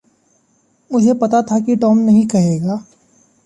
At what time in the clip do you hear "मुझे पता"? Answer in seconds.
0.91-1.41